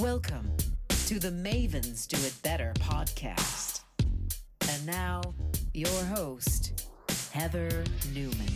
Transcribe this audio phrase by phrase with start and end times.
[0.00, 0.56] Welcome
[1.06, 3.80] to the Mavens Do It Better podcast.
[4.70, 5.20] And now,
[5.74, 6.88] your host,
[7.32, 7.82] Heather
[8.14, 8.46] Newman.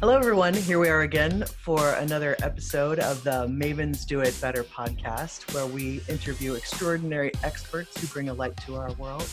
[0.00, 0.54] Hello, everyone.
[0.54, 5.66] Here we are again for another episode of the Mavens Do It Better podcast, where
[5.66, 9.28] we interview extraordinary experts who bring a light to our world.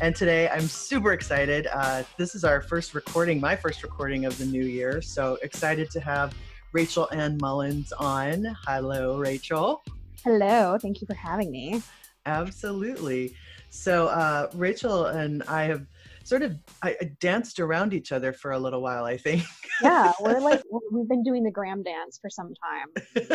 [0.00, 1.68] And today I'm super excited.
[1.70, 5.02] Uh, this is our first recording, my first recording of the new year.
[5.02, 6.34] So excited to have
[6.74, 8.56] Rachel Ann Mullins on.
[8.66, 9.80] Hello, Rachel.
[10.24, 10.76] Hello.
[10.76, 11.80] Thank you for having me.
[12.26, 13.36] Absolutely.
[13.70, 15.86] So, uh, Rachel and I have
[16.24, 19.44] sort of I, I danced around each other for a little while, I think.
[19.82, 23.28] yeah, we're like we've been doing the gram dance for some time.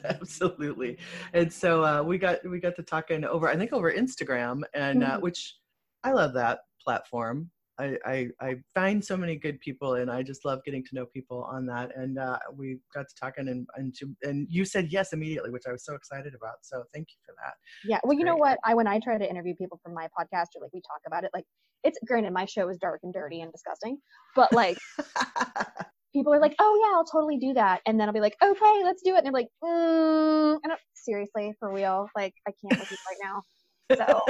[0.04, 0.96] Absolutely,
[1.34, 5.04] and so uh, we got we got to talking over I think over Instagram, and
[5.04, 5.22] uh, mm-hmm.
[5.22, 5.56] which
[6.02, 7.50] I love that platform.
[7.78, 11.06] I, I, I find so many good people and I just love getting to know
[11.06, 11.94] people on that.
[11.96, 15.64] And uh, we got to talking and, and, to, and you said yes immediately, which
[15.68, 16.56] I was so excited about.
[16.62, 17.54] So thank you for that.
[17.84, 18.00] Yeah.
[18.02, 18.58] Well, you know what?
[18.64, 21.24] I, when I try to interview people from my podcast or like we talk about
[21.24, 21.44] it, like
[21.84, 23.98] it's granted my show is dark and dirty and disgusting,
[24.34, 24.78] but like
[26.14, 27.82] people are like, oh yeah, I'll totally do that.
[27.86, 29.18] And then I'll be like, okay, let's do it.
[29.18, 30.58] And they're like, mm,
[30.94, 32.08] seriously, for real.
[32.16, 33.42] Like I can't with you right now.
[33.94, 34.20] So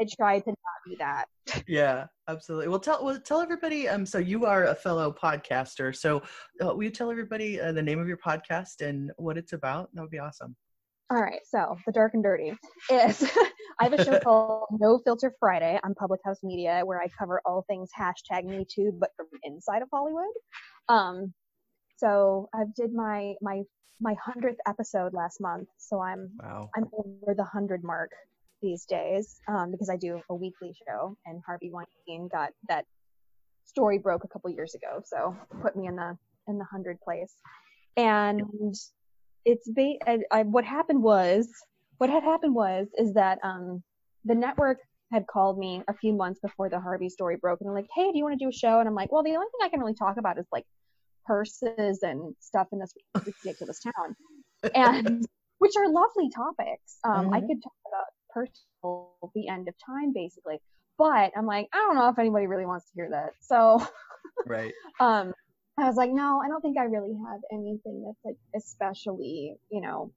[0.00, 1.26] I try to not do that.
[1.68, 2.68] Yeah, absolutely.
[2.68, 3.88] Well, tell well tell everybody.
[3.88, 5.94] Um, so you are a fellow podcaster.
[5.94, 6.22] So
[6.62, 9.88] uh, will you tell everybody uh, the name of your podcast and what it's about?
[9.94, 10.56] That would be awesome.
[11.08, 11.40] All right.
[11.44, 12.52] So the dark and dirty
[12.90, 13.22] is
[13.80, 17.40] I have a show called No Filter Friday on Public House Media where I cover
[17.46, 20.24] all things hashtag Me Too, but from inside of Hollywood.
[20.88, 21.32] Um,
[21.96, 23.62] so I did my my
[24.00, 26.70] my hundredth episode last month, so I'm wow.
[26.76, 28.10] I'm over the hundred mark
[28.62, 32.84] these days um, because I do a weekly show, and Harvey Weinstein got that
[33.64, 36.16] story broke a couple years ago, so put me in the
[36.48, 37.34] in the hundred place.
[37.96, 38.42] And
[39.44, 41.48] it's ba- I, I, what happened was
[41.98, 43.82] what had happened was is that um,
[44.24, 44.78] the network
[45.12, 48.10] had called me a few months before the Harvey story broke, and they're like, "Hey,
[48.10, 49.68] do you want to do a show?" And I'm like, "Well, the only thing I
[49.68, 50.64] can really talk about is like
[51.24, 54.16] purses and stuff in this ridiculous town,
[54.74, 55.26] and
[55.58, 56.98] which are lovely topics.
[57.04, 57.34] Um, mm-hmm.
[57.34, 58.06] I could talk about
[58.36, 60.58] personal the end of time basically.
[60.98, 63.30] But i'm like i don't know if anybody really wants to hear that.
[63.40, 63.84] So
[64.46, 64.72] right.
[65.00, 65.32] um
[65.78, 69.80] i was like no i don't think i really have anything that's like especially you
[69.80, 70.12] know.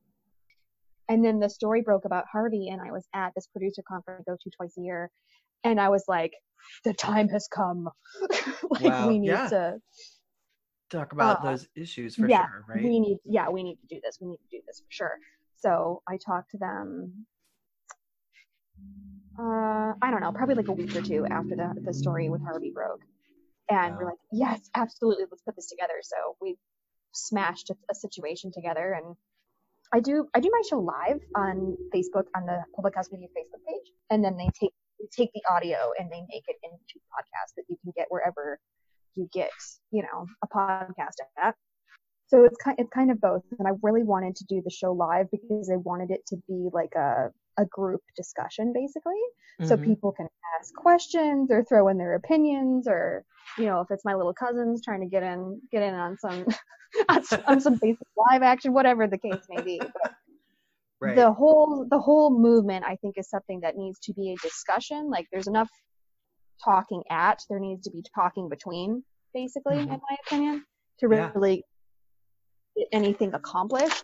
[1.07, 4.31] And then the story broke about harvey and i was at this producer conference I
[4.31, 5.09] go to twice a year
[5.63, 6.33] and i was like
[6.83, 7.89] the time has come.
[8.69, 9.07] Like wow.
[9.07, 9.49] we need yeah.
[9.49, 9.77] to
[10.91, 12.83] talk about uh, those issues for yeah, sure right?
[12.83, 15.17] we need yeah we need to do this we need to do this for sure.
[15.55, 17.25] So i talked to them
[19.39, 22.41] uh, I don't know, probably like a week or two after the, the story with
[22.41, 23.01] Harvey broke.
[23.69, 23.97] And wow.
[23.99, 25.93] we're like, yes, absolutely, let's put this together.
[26.01, 26.57] So we
[27.13, 28.93] smashed a, a, situation together.
[28.93, 29.15] And
[29.93, 33.65] I do I do my show live on Facebook on the Public House Media Facebook
[33.67, 37.09] page, and then they take they take the audio and they make it into a
[37.15, 38.59] podcast that you can get wherever
[39.15, 39.51] you get
[39.91, 41.55] you know a podcast at.
[42.27, 43.43] So it's kind it's kind of both.
[43.57, 46.69] And I really wanted to do the show live because I wanted it to be
[46.71, 49.19] like a a group discussion basically
[49.59, 49.67] mm-hmm.
[49.67, 50.27] so people can
[50.59, 53.23] ask questions or throw in their opinions or
[53.57, 56.45] you know if it's my little cousins trying to get in get in on some
[57.47, 60.13] on some basic live action whatever the case may be but
[61.01, 61.15] right.
[61.15, 65.09] the whole the whole movement i think is something that needs to be a discussion
[65.09, 65.69] like there's enough
[66.63, 69.03] talking at there needs to be talking between
[69.33, 69.93] basically mm-hmm.
[69.93, 70.63] in my opinion
[70.99, 71.63] to really
[72.77, 74.03] get anything accomplished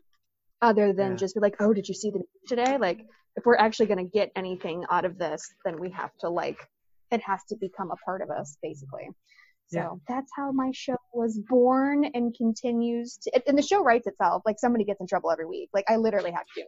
[0.62, 1.18] other than yeah.
[1.18, 3.06] just be like oh did you see the news today like
[3.36, 6.60] if we're actually going to get anything out of this, then we have to like
[7.12, 9.10] it has to become a part of us basically.
[9.68, 9.90] So yeah.
[10.08, 13.32] that's how my show was born and continues to.
[13.48, 14.44] And the show writes itself.
[14.46, 15.70] Like somebody gets in trouble every week.
[15.74, 16.66] Like I literally have to do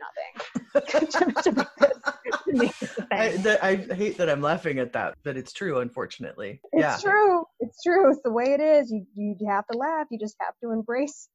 [0.74, 1.66] nothing.
[3.12, 6.60] I, the, I, hate that I'm laughing at that, but it's true, unfortunately.
[6.72, 6.98] It's yeah.
[7.12, 7.46] true.
[7.60, 8.12] It's true.
[8.12, 8.92] It's the way it is.
[8.92, 10.08] You you have to laugh.
[10.10, 11.30] You just have to embrace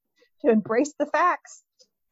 [0.44, 1.62] to embrace the facts.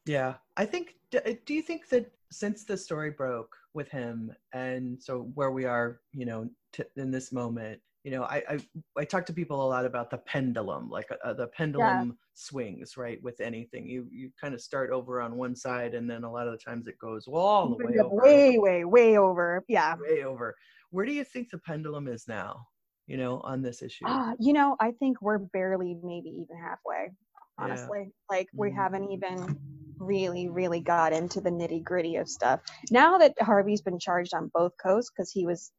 [0.07, 0.95] Yeah, I think.
[1.11, 6.01] Do you think that since the story broke with him and so where we are
[6.13, 8.59] you know t- in this moment you know I, I
[8.97, 12.13] i talk to people a lot about the pendulum like uh, the pendulum yeah.
[12.35, 13.87] swings right with anything.
[13.87, 16.59] You you kind of start over on one side and then a lot of the
[16.59, 18.17] times it goes well, all the way over.
[18.17, 19.65] way way way over.
[19.69, 19.97] Yeah.
[20.01, 20.57] Way over.
[20.91, 22.67] Where do you think the pendulum is now
[23.07, 24.07] you know on this issue?
[24.07, 27.11] Uh, you know i think we're barely maybe even halfway
[27.59, 28.05] honestly.
[28.05, 28.37] Yeah.
[28.37, 28.79] like we mm-hmm.
[28.79, 29.59] haven't even
[30.01, 32.61] really, really got into the nitty gritty of stuff.
[32.91, 35.71] Now that Harvey's been charged on both coasts, because he was,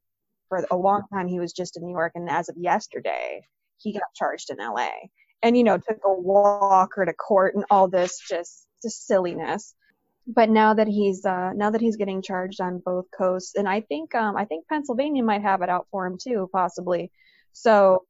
[0.48, 3.42] for a long time, he was just in New York, and as of yesterday,
[3.78, 4.90] he got charged in LA.
[5.44, 9.74] And, you know, took a walker to court and all this just just silliness.
[10.28, 13.82] But now that he's uh, now that he's getting charged on both coasts, and I
[13.82, 17.12] think um, I think Pennsylvania might have it out for him too, possibly.
[17.54, 18.06] So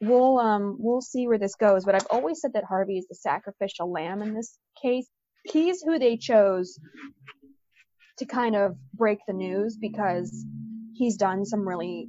[0.00, 1.84] we'll um we'll see where this goes.
[1.84, 5.08] But I've always said that Harvey is the sacrificial lamb in this case.
[5.44, 6.78] He's who they chose
[8.18, 10.44] to kind of break the news because
[10.94, 12.08] he's done some really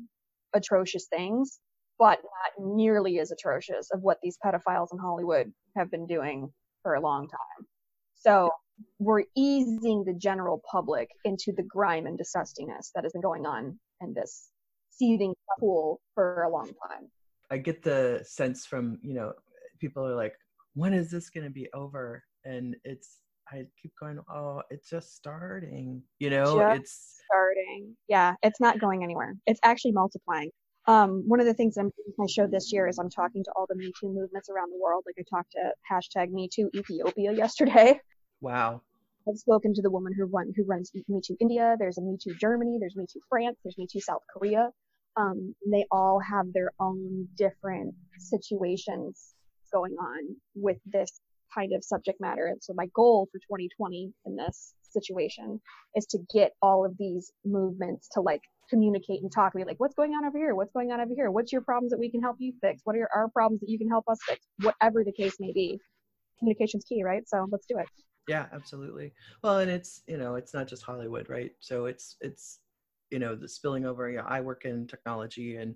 [0.53, 1.59] atrocious things,
[1.97, 6.95] but not nearly as atrocious of what these pedophiles in Hollywood have been doing for
[6.95, 7.67] a long time.
[8.15, 8.49] So
[8.97, 13.79] we're easing the general public into the grime and disgustingness that has been going on
[14.01, 14.49] in this
[14.89, 17.09] seething pool for a long time.
[17.51, 19.33] I get the sense from, you know,
[19.79, 20.35] people are like,
[20.73, 22.23] when is this going to be over?
[22.45, 23.19] And it's,
[23.51, 27.95] I keep going, oh, it's just starting, you know, Just it's, starting.
[28.07, 29.35] Yeah, it's not going anywhere.
[29.45, 30.51] It's actually multiplying.
[30.87, 33.51] Um, one of the things I'm doing my show this year is I'm talking to
[33.55, 35.03] all the Me Too movements around the world.
[35.05, 37.99] Like I talked to hashtag Me Too Ethiopia yesterday.
[38.41, 38.81] wow.
[39.27, 41.75] I've spoken to the woman who run who runs Me Too India.
[41.77, 42.77] There's a Me Too Germany.
[42.79, 43.57] There's Me Too France.
[43.63, 44.69] There's Me Too South Korea.
[45.17, 49.33] Um, they all have their own different situations
[49.71, 51.19] going on with this
[51.53, 52.47] kind of subject matter.
[52.47, 55.61] And so my goal for 2020 in this situation
[55.95, 59.51] is to get all of these movements to like communicate and talk.
[59.51, 60.55] to Be like, what's going on over here?
[60.55, 61.31] What's going on over here?
[61.31, 62.81] What's your problems that we can help you fix?
[62.83, 64.45] What are our problems that you can help us fix?
[64.61, 65.79] Whatever the case may be,
[66.37, 67.27] communication's key, right?
[67.27, 67.87] So let's do it.
[68.27, 69.13] Yeah, absolutely.
[69.43, 71.51] Well, and it's, you know, it's not just Hollywood, right?
[71.59, 72.59] So it's, it's,
[73.09, 75.75] you know, the spilling over, know, I work in technology and,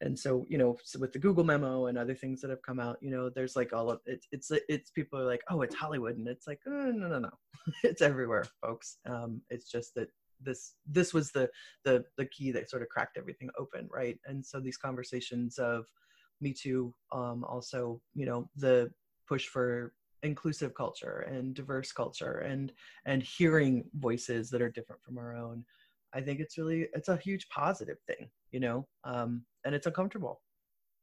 [0.00, 2.78] and so you know so with the google memo and other things that have come
[2.78, 5.74] out you know there's like all of it's it's it's people are like oh it's
[5.74, 7.30] hollywood and it's like oh, no no no.
[7.82, 8.98] It's everywhere folks.
[9.06, 10.08] Um it's just that
[10.40, 11.50] this this was the
[11.84, 14.18] the the key that sort of cracked everything open right?
[14.26, 15.86] And so these conversations of
[16.40, 18.90] me too um also you know the
[19.26, 19.92] push for
[20.22, 22.72] inclusive culture and diverse culture and
[23.06, 25.64] and hearing voices that are different from our own
[26.12, 30.40] i think it's really it's a huge positive thing you know um and it's uncomfortable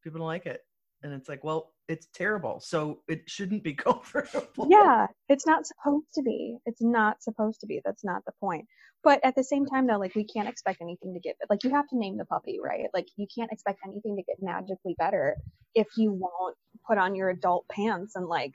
[0.03, 0.61] people don't like it
[1.03, 6.07] and it's like well it's terrible so it shouldn't be comfortable Yeah, it's not supposed
[6.15, 6.57] to be.
[6.65, 7.81] It's not supposed to be.
[7.85, 8.65] That's not the point.
[9.03, 11.69] But at the same time, though, like we can't expect anything to get like you
[11.69, 12.85] have to name the puppy, right?
[12.93, 15.37] Like you can't expect anything to get magically better
[15.75, 16.55] if you won't
[16.87, 18.53] put on your adult pants and like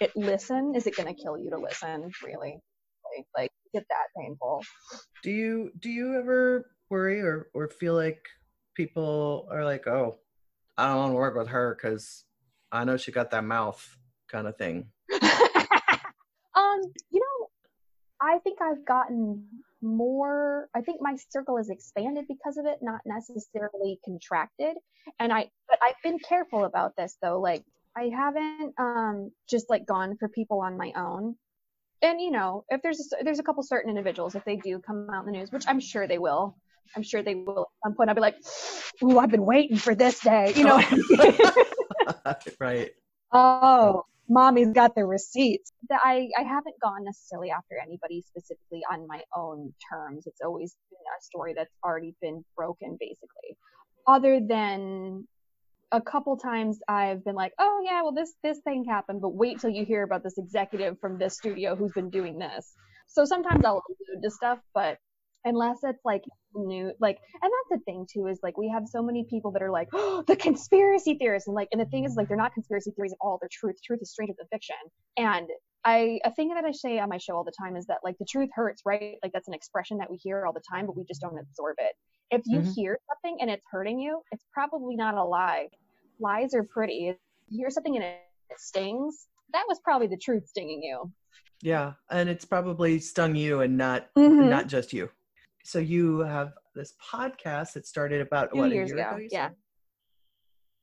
[0.00, 0.74] it listen.
[0.74, 2.10] Is it going to kill you to listen?
[2.22, 2.58] Really?
[3.16, 4.62] Like, like get that painful?
[5.22, 8.22] do you do you ever worry or or feel like
[8.74, 10.18] people are like oh
[10.78, 12.24] i don't want to work with her because
[12.72, 13.82] i know she got that mouth
[14.28, 14.90] kind of thing
[16.54, 16.80] um,
[17.10, 17.48] you know,
[18.20, 19.46] I think I've gotten
[19.82, 20.68] more.
[20.74, 24.76] I think my circle has expanded because of it, not necessarily contracted.
[25.18, 27.40] And I, but I've been careful about this though.
[27.40, 27.64] Like
[27.96, 31.36] I haven't um just like gone for people on my own.
[32.02, 35.08] And you know, if there's a, there's a couple certain individuals, if they do come
[35.10, 36.56] out in the news, which I'm sure they will,
[36.96, 38.08] I'm sure they will at some point.
[38.08, 38.36] I'll be like,
[39.02, 40.82] "Ooh, I've been waiting for this day," you know.
[42.60, 42.90] right
[43.34, 45.72] Oh, mommy's got the receipts.
[45.90, 50.26] I, I haven't gone necessarily after anybody specifically on my own terms.
[50.26, 53.56] It's always been a story that's already been broken, basically.
[54.06, 55.26] Other than
[55.90, 59.60] a couple times I've been like, oh yeah, well this this thing happened, but wait
[59.60, 62.72] till you hear about this executive from this studio who's been doing this.
[63.08, 64.98] So sometimes I'll allude to stuff, but
[65.44, 66.22] unless it's like
[66.54, 69.62] new like and that's the thing too is like we have so many people that
[69.62, 72.52] are like oh, the conspiracy theorists and like and the thing is like they're not
[72.54, 74.76] conspiracy theories at all they're truth truth is stranger than fiction.
[75.16, 75.48] And
[75.84, 78.16] i a thing that i say on my show all the time is that like
[78.18, 79.16] the truth hurts right?
[79.22, 81.76] Like that's an expression that we hear all the time but we just don't absorb
[81.78, 81.92] it.
[82.30, 82.74] If you Mhm.
[82.74, 85.68] hear something and it's hurting you it's probably not a lie.
[86.20, 87.08] Lies are pretty.
[87.08, 87.16] If
[87.48, 88.20] you hear something and it
[88.56, 91.12] stings that was probably the truth stinging you.
[91.62, 94.48] Yeah and it's probably stung you and not Mhm.
[94.48, 95.10] not just you
[95.64, 99.28] so you have this podcast that started about Two what years a year ago, you
[99.32, 99.48] yeah.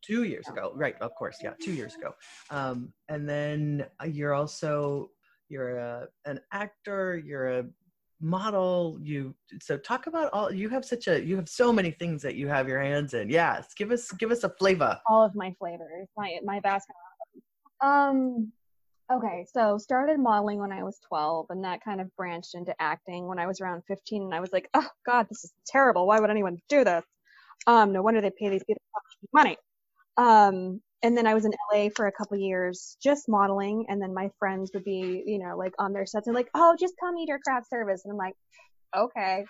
[0.01, 2.13] two years ago right of course yeah two years ago.
[2.49, 5.11] Um, and then uh, you're also
[5.49, 7.65] you're a, an actor you're a
[8.19, 12.21] model you so talk about all you have such a you have so many things
[12.21, 13.29] that you have your hands in.
[13.29, 14.99] Yes give us give us a flavor.
[15.07, 16.95] All of my flavors, my my basket.
[17.81, 18.51] Um,
[19.11, 23.27] okay, so started modeling when I was 12, and that kind of branched into acting
[23.27, 26.07] when I was around 15, and I was like, oh God, this is terrible.
[26.07, 27.03] Why would anyone do this?
[27.67, 28.81] Um, no wonder they pay these people
[29.33, 29.57] money.
[30.17, 34.13] Um, and then I was in LA for a couple years just modeling, and then
[34.13, 37.17] my friends would be, you know, like on their sets and like, oh, just come
[37.17, 38.35] eat our craft service, and I'm like,
[38.95, 39.45] okay.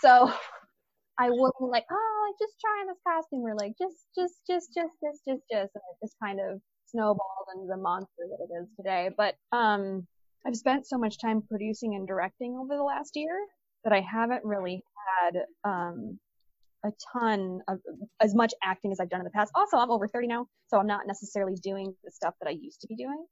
[0.00, 0.32] So
[1.18, 3.42] I wasn't like, oh, just trying this costume.
[3.42, 6.60] We're like just, just, just, just, just, just, just, and it just kind of
[6.94, 9.10] snowballed into the monster that it is today.
[9.16, 10.06] But um,
[10.46, 13.36] I've spent so much time producing and directing over the last year
[13.82, 14.82] that I haven't really
[15.22, 16.18] had um,
[16.84, 17.80] a ton of
[18.20, 19.52] as much acting as I've done in the past.
[19.54, 22.80] Also, I'm over 30 now, so I'm not necessarily doing the stuff that I used
[22.82, 23.24] to be doing.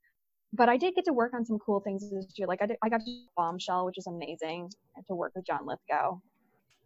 [0.51, 2.47] But I did get to work on some cool things this year.
[2.47, 4.69] Like I, did, I got to do Bombshell, which is amazing,
[5.07, 6.19] to work with John Lithgow.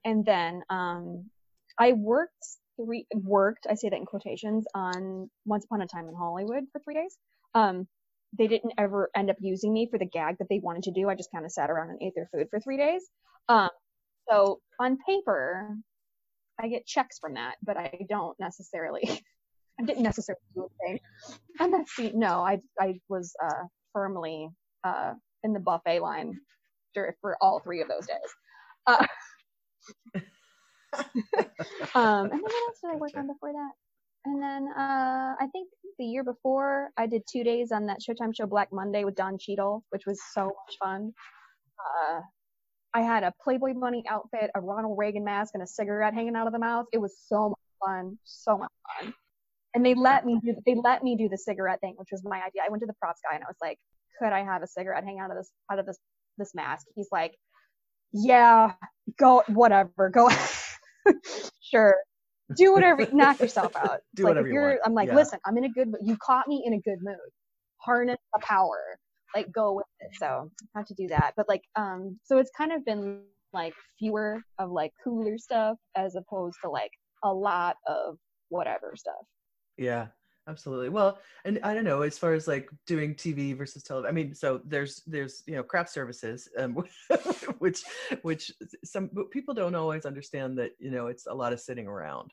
[0.06, 1.26] And then um,
[1.78, 2.46] I worked
[2.78, 3.68] three worked.
[3.70, 7.18] I say that in quotations on Once Upon a Time in Hollywood for three days.
[7.54, 7.88] Um,
[8.38, 11.10] they didn't ever end up using me for the gag that they wanted to do.
[11.10, 13.04] I just kind of sat around and ate their food for three days.
[13.50, 13.70] Um,
[14.30, 15.78] so on paper,
[16.60, 19.04] I get checks from that, but I don't necessarily.
[19.80, 21.00] I didn't necessarily do anything.
[21.60, 24.50] And that's the, no, I I was uh, firmly
[24.84, 26.40] uh, in the buffet line
[27.22, 28.18] for all three of those days.
[28.88, 29.06] Uh,
[31.96, 33.72] um, and then what else did I work on before that?
[34.26, 38.36] And then uh, I think the year before I did two days on that Showtime
[38.36, 41.14] show Black Monday with Don Cheadle, which was so much fun.
[41.80, 42.22] Uh,
[42.94, 46.48] I had a Playboy bunny outfit, a Ronald Reagan mask, and a cigarette hanging out
[46.48, 46.88] of the mouth.
[46.92, 49.14] It was so much fun, so much fun.
[49.74, 52.38] And they let me do they let me do the cigarette thing, which was my
[52.38, 52.64] idea.
[52.66, 53.78] I went to the props guy and I was like,
[54.20, 56.00] could I have a cigarette hang out of this out of this
[56.38, 56.88] this mask?
[56.96, 57.36] He's like,
[58.12, 58.74] yeah,
[59.20, 60.30] go whatever, go
[61.62, 61.96] sure.
[62.56, 64.00] Do whatever, knock yourself out.
[64.16, 64.80] Do like whatever you you're want.
[64.86, 65.16] I'm like, Yeah.
[65.16, 66.02] listen, I'm in a good mood.
[66.02, 67.18] You caught me in a good mood.
[67.80, 68.98] Harness the power.
[69.36, 70.12] Like go with it.
[70.18, 71.34] So have to do that.
[71.36, 73.22] But like um so it's kind of been
[73.54, 76.92] like fewer of like cooler stuff as opposed to like
[77.24, 78.18] a lot of
[78.50, 79.16] whatever stuff.
[79.78, 80.08] Yeah,
[80.48, 80.90] absolutely.
[80.90, 84.34] Well, and I don't know, as far as like doing TV versus television, I mean,
[84.34, 86.76] so there's there's you know craft services, um,
[87.60, 87.84] which
[88.22, 88.52] which
[88.84, 92.32] some but people don't always understand that you know it's a lot of sitting around,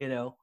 [0.00, 0.36] you know,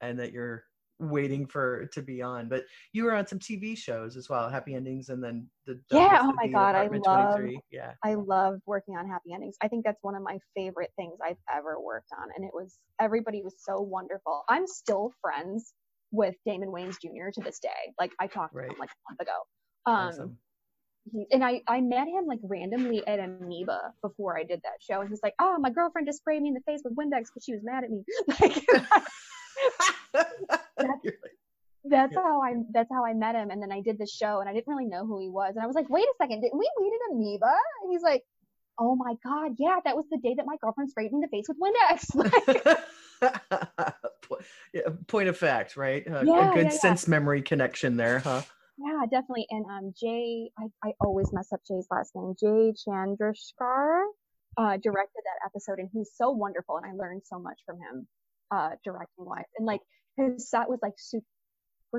[0.00, 0.64] and that you're
[0.98, 2.48] waiting for to be on.
[2.48, 6.18] But you were on some TV shows as well, Happy Endings, and then the Yeah,
[6.22, 9.56] oh my God, I love- Yeah, I love working on happy endings.
[9.62, 12.28] I think that's one of my favorite things I've ever worked on.
[12.34, 14.44] And it was everybody was so wonderful.
[14.48, 15.74] I'm still friends
[16.12, 17.30] with Damon Wayans Jr.
[17.34, 17.68] to this day.
[17.98, 19.38] Like I talked to him like a month ago.
[19.86, 20.38] Um awesome.
[21.12, 25.00] he, and I, I met him like randomly at Amoeba before I did that show.
[25.00, 27.44] And he's like, Oh, my girlfriend just sprayed me in the face with Windex because
[27.44, 28.04] she was mad at me.
[30.78, 31.32] Like
[31.84, 32.22] that's Yeah.
[32.22, 33.50] how I that's how I met him.
[33.50, 35.54] And then I did the show and I didn't really know who he was.
[35.56, 37.54] And I was like, wait a second, didn't we meet at Amoeba?
[37.82, 38.22] And he's like,
[38.78, 41.28] Oh my God, yeah, that was the day that my girlfriend sprayed me in the
[41.28, 42.14] face with Windex.
[42.14, 42.78] Like,
[45.06, 46.06] point of fact, right?
[46.06, 46.78] Uh, Yeah, a good yeah, yeah.
[46.78, 48.42] sense memory connection there, huh?
[48.78, 49.46] yeah, definitely.
[49.50, 52.34] And um Jay I, I always mess up Jay's last name.
[52.38, 54.04] Jay Chandraskar
[54.56, 58.06] uh directed that episode and he's so wonderful and I learned so much from him
[58.50, 59.44] uh directing wise.
[59.58, 59.80] And like
[60.16, 61.24] his set was like super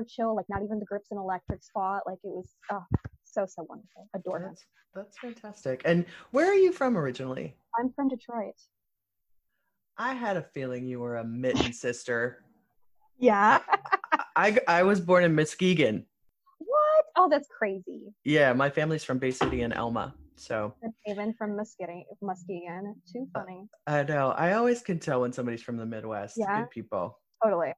[0.08, 2.02] chill, like not even the grips and electric spot.
[2.06, 2.84] Like it was oh
[3.24, 4.08] so so wonderful.
[4.14, 4.48] Adore him.
[4.48, 4.64] That's,
[4.94, 5.82] that's fantastic.
[5.84, 7.54] And where are you from originally?
[7.78, 8.54] I'm from Detroit.
[9.98, 12.44] I had a feeling you were a mitten sister.
[13.18, 13.60] Yeah.
[14.36, 16.04] I, I was born in Muskegon.
[16.58, 17.04] what?
[17.16, 18.12] Oh, that's crazy.
[18.24, 20.14] Yeah, my family's from Bay City and Elma.
[20.36, 22.04] So Haven from Muskegon.
[22.20, 22.96] Muskegon.
[23.12, 23.68] Too Uh, funny.
[23.86, 24.30] I know.
[24.30, 26.36] I always can tell when somebody's from the Midwest.
[26.36, 26.60] Yeah.
[26.62, 27.20] Good people.
[27.44, 27.74] Totally.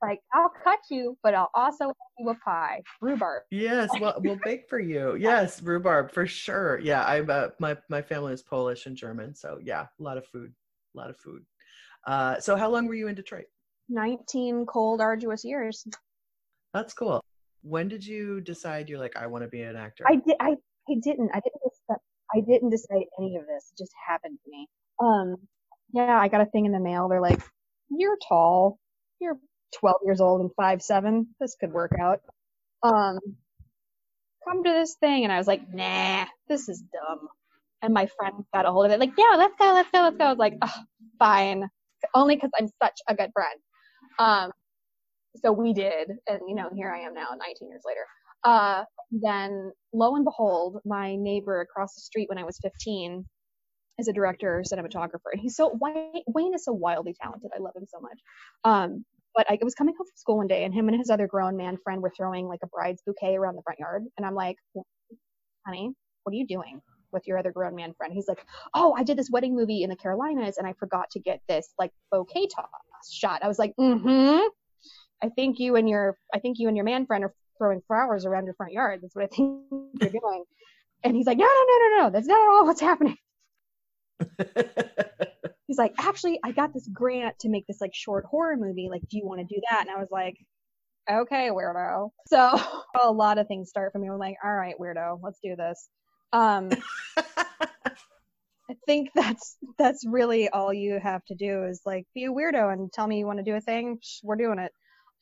[0.00, 2.82] Like I'll cut you, but I'll also you a pie.
[3.00, 3.42] Rhubarb.
[3.50, 5.14] Yes, well, we'll bake for you.
[5.18, 6.78] Yes, rhubarb for sure.
[6.78, 10.26] Yeah, I uh, my my family is Polish and German, so yeah, a lot of
[10.26, 10.52] food,
[10.94, 11.42] a lot of food.
[12.06, 13.46] Uh, so how long were you in Detroit?
[13.88, 15.86] 19 cold, arduous years.
[16.72, 17.22] That's cool.
[17.62, 20.04] When did you decide you're like I want to be an actor?
[20.06, 20.36] I did.
[20.40, 20.56] I,
[20.88, 21.30] I didn't.
[21.32, 21.60] I didn't.
[21.62, 22.00] Decide,
[22.34, 23.72] I didn't decide any of this.
[23.72, 24.68] It just happened to me.
[25.02, 25.36] Um.
[25.92, 27.08] Yeah, I got a thing in the mail.
[27.08, 27.40] They're like,
[27.90, 28.78] "You're tall.
[29.20, 29.38] You're
[29.78, 31.28] 12 years old and five seven.
[31.40, 32.20] This could work out."
[32.82, 33.18] Um.
[34.46, 37.28] Come to this thing, and I was like, "Nah, this is dumb."
[37.84, 40.16] And my friend got a hold of it, like, "Yeah, let's go, let's go, let's
[40.16, 40.82] go." I was like, oh,
[41.18, 41.68] "Fine,"
[42.14, 43.60] only because I'm such a good friend.
[44.18, 44.52] Um.
[45.36, 48.06] So we did, and you know, here I am now, 19 years later.
[48.44, 53.24] Uh, then lo and behold, my neighbor across the street when I was 15
[53.98, 57.50] is a director, cinematographer, and he's so Wayne, is so wildly talented.
[57.56, 58.18] I love him so much.
[58.64, 61.26] Um, but I was coming home from school one day, and him and his other
[61.26, 64.34] grown man friend were throwing like a bride's bouquet around the front yard, and I'm
[64.34, 64.56] like,
[65.66, 65.92] "Honey,
[66.24, 66.80] what are you doing?"
[67.14, 68.44] With your other grown man friend, he's like,
[68.74, 71.72] "Oh, I did this wedding movie in the Carolinas, and I forgot to get this
[71.78, 72.68] like bouquet toss
[73.10, 74.48] shot." I was like, "Mm-hmm."
[75.22, 78.26] I think you and your I think you and your man friend are throwing flowers
[78.26, 79.00] around your front yard.
[79.02, 79.62] That's what I think
[80.00, 80.44] you're doing.
[81.02, 82.10] And he's like, no, no, no, no, no.
[82.10, 83.16] That's not at all what's happening.
[85.66, 88.88] He's like, actually, I got this grant to make this like short horror movie.
[88.90, 89.82] Like, do you want to do that?
[89.82, 90.36] And I was like,
[91.10, 92.10] okay, weirdo.
[92.28, 92.58] So
[93.02, 94.08] a lot of things start for me.
[94.08, 95.88] I'm like, all right, weirdo, let's do this.
[96.34, 96.70] Um,
[97.16, 102.72] I think that's that's really all you have to do is like be a weirdo
[102.72, 104.00] and tell me you want to do a thing.
[104.22, 104.72] We're doing it.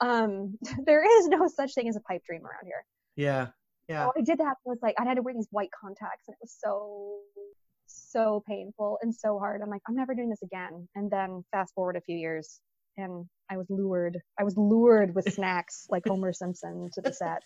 [0.00, 2.84] Um, there is no such thing as a pipe dream around here.
[3.14, 3.48] Yeah.
[3.88, 4.08] Yeah.
[4.16, 6.56] I did that was like I had to wear these white contacts and it was
[6.58, 7.18] so
[7.86, 9.60] so painful and so hard.
[9.60, 10.88] I'm like, I'm never doing this again.
[10.94, 12.60] And then fast forward a few years
[12.96, 14.18] and I was lured.
[14.38, 17.42] I was lured with snacks like Homer Simpson to the set.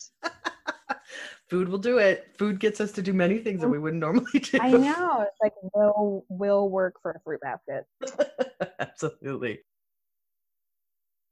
[1.49, 2.29] Food will do it.
[2.39, 4.59] Food gets us to do many things that we wouldn't normally do.
[4.61, 5.23] I know.
[5.23, 7.85] It's like will will work for a fruit basket.
[8.81, 9.61] Absolutely.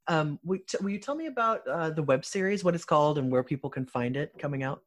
[0.06, 3.30] Um, will, will you tell me about uh, the web series, what it's called, and
[3.30, 4.82] where people can find it coming out?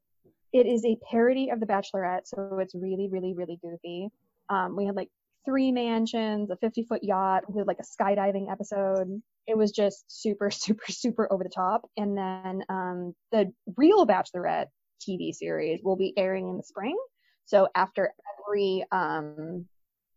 [0.53, 4.10] It is a parody of The Bachelorette, so it's really, really, really goofy.
[4.50, 5.10] Um, we had like
[5.48, 9.22] three mansions, a 50 foot yacht, we did like a skydiving episode.
[9.48, 11.89] It was just super, super, super over the top.
[11.98, 14.67] And then um, the real Bachelorette
[15.01, 16.98] TV series will be airing in the spring.
[17.46, 18.13] So after
[18.48, 19.66] every um,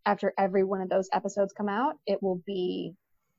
[0.06, 2.94] after every one of those episodes come out, it will be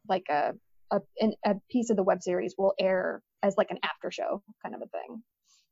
[0.07, 0.53] like a
[0.91, 1.01] a,
[1.45, 4.81] a piece of the web series will air as like an after show kind of
[4.81, 5.21] a thing.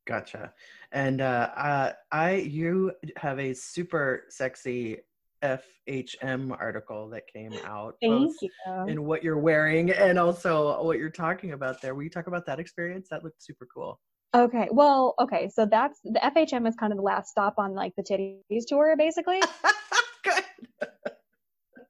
[0.06, 0.54] Gotcha.
[0.92, 4.98] And uh, uh, I, you have a super sexy
[5.44, 7.96] FHM article that came out.
[8.02, 8.50] Thank you.
[8.66, 11.96] And what you're wearing, and also what you're talking about there.
[11.96, 13.08] Will you talk about that experience?
[13.10, 14.00] That looked super cool.
[14.36, 14.68] Okay.
[14.72, 15.50] Well, okay.
[15.54, 18.96] So that's the FHM is kind of the last stop on like the titties tour,
[18.98, 19.42] basically.
[20.24, 20.44] Good.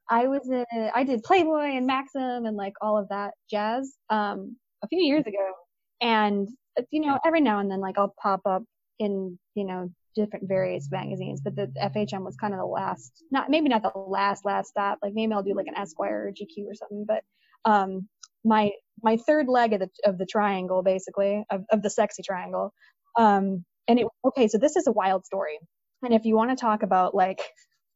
[0.10, 4.55] I was in, I did Playboy and Maxim and like all of that jazz um,
[4.84, 5.53] a few years ago,
[6.01, 6.48] and
[6.91, 8.63] you know every now and then like I'll pop up
[9.00, 13.50] in you know different various magazines, but the FHM was kind of the last, not
[13.50, 15.00] maybe not the last last stop.
[15.01, 17.24] Like maybe I'll do like an Esquire or GQ or something, but
[17.65, 18.08] um,
[18.43, 18.72] my
[19.03, 22.74] my third leg of the of the triangle basically of, of the sexy triangle.
[23.18, 25.60] Um, and it okay, so this is a wild story,
[26.03, 27.41] and if you want to talk about like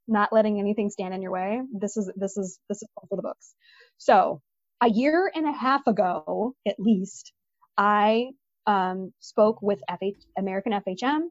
[0.08, 1.62] not letting anything stand in your way.
[1.74, 3.54] This is this is this is for the books.
[3.98, 4.42] So
[4.82, 7.32] a year and a half ago, at least,
[7.78, 8.32] I
[8.68, 11.22] um, spoke with FH, American FHM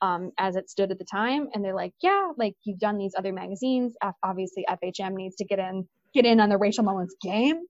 [0.00, 3.14] um, as it stood at the time, and they're like, "Yeah, like you've done these
[3.16, 3.94] other magazines.
[4.22, 7.60] Obviously, FHM needs to get in get in on the Rachel Mullins game."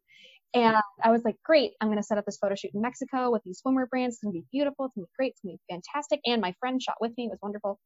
[0.55, 1.73] And I was like, "Great!
[1.81, 4.17] I'm going to set up this photo shoot in Mexico with these swimwear brands.
[4.17, 4.85] It's going to be beautiful.
[4.85, 5.33] It's going to be great.
[5.33, 7.25] It's going to be fantastic." And my friend shot with me.
[7.27, 7.79] It was wonderful.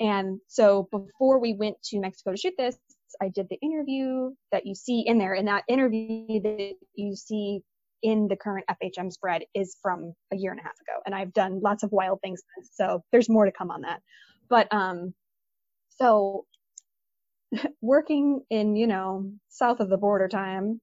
[0.00, 2.76] And so before we went to Mexico to shoot this,
[3.22, 5.34] I did the interview that you see in there.
[5.34, 7.60] And that interview that you see
[8.02, 11.00] in the current FHM spread is from a year and a half ago.
[11.06, 12.70] And I've done lots of wild things since.
[12.74, 14.00] So there's more to come on that.
[14.48, 15.14] But um,
[15.90, 16.44] so
[17.80, 20.80] working in, you know, south of the border time,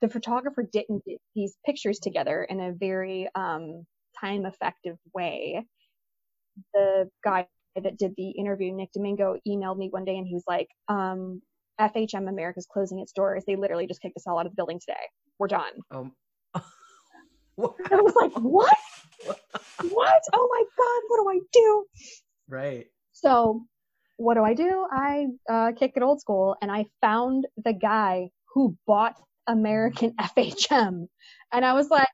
[0.00, 3.84] the photographer didn't get these pictures together in a very um,
[4.20, 5.64] time effective way.
[6.74, 10.44] The guy that did the interview, Nick Domingo, emailed me one day and he was
[10.46, 11.42] like, um,
[11.80, 13.44] FHM America's closing its doors.
[13.46, 14.98] They literally just kicked us all out of the building today.
[15.38, 15.72] We're done.
[15.90, 16.12] Um,
[16.54, 16.62] I
[17.58, 18.76] was like, what?
[19.90, 20.22] what?
[20.32, 21.84] Oh my God, what do I do?
[22.48, 22.86] Right.
[23.12, 23.64] So,
[24.16, 24.86] what do I do?
[24.90, 31.08] I uh, kick it old school and I found the guy who bought American FHM.
[31.52, 32.08] And I was like,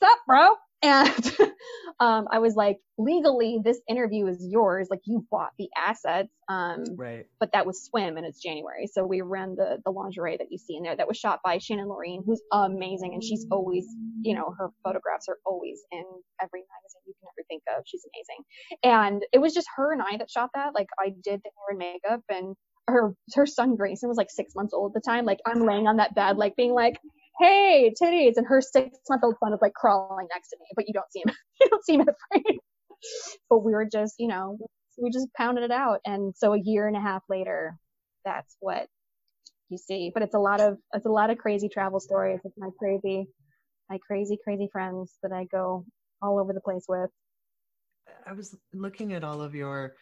[0.00, 0.56] What's up, bro?
[0.84, 1.36] And
[2.00, 4.88] um, I was like, legally, this interview is yours.
[4.90, 6.28] Like you bought the assets.
[6.48, 7.24] Um, right.
[7.40, 8.86] But that was swim and it's January.
[8.92, 11.56] So we ran the, the lingerie that you see in there that was shot by
[11.56, 13.14] Shannon Loreen, who's amazing.
[13.14, 13.86] And she's always,
[14.20, 16.04] you know, her photographs are always in
[16.42, 17.84] every magazine you can ever think of.
[17.86, 18.44] She's amazing.
[18.82, 20.74] And it was just her and I that shot that.
[20.74, 22.54] Like I did the hair and makeup and
[22.88, 25.24] her her son Grayson was like six months old at the time.
[25.24, 26.98] Like I'm laying on that bed, like being like,
[27.40, 28.36] hey, titties.
[28.36, 31.10] And her six month old son is like crawling next to me, but you don't
[31.10, 31.34] see him.
[31.60, 32.58] you don't see him in the frame.
[33.50, 34.58] but we were just, you know,
[34.98, 36.00] we just pounded it out.
[36.04, 37.76] And so a year and a half later,
[38.24, 38.86] that's what
[39.68, 40.10] you see.
[40.12, 43.26] But it's a lot of, it's a lot of crazy travel stories with my crazy,
[43.90, 45.84] my crazy, crazy friends that I go
[46.22, 47.10] all over the place with.
[48.26, 49.94] I was looking at all of your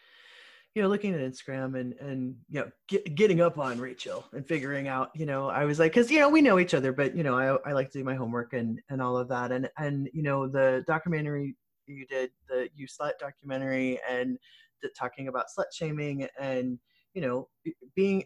[0.75, 4.47] you know, looking at Instagram and and you know, get, getting up on Rachel and
[4.47, 7.15] figuring out, you know, I was like, because you know we know each other, but
[7.15, 9.69] you know, I I like to do my homework and and all of that, and
[9.77, 11.55] and you know, the documentary
[11.85, 14.37] you did, the You Slut documentary, and
[14.81, 16.79] the, talking about slut shaming, and
[17.13, 17.49] you know,
[17.95, 18.23] being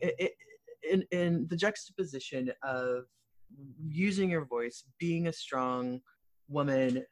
[0.90, 3.06] in in the juxtaposition of
[3.90, 6.00] using your voice, being a strong
[6.48, 7.04] woman,